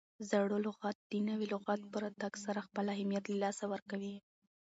[0.29, 4.15] زوړ لغت د نوي لغت په راتګ سره خپل اهمیت له لاسه ورکوي.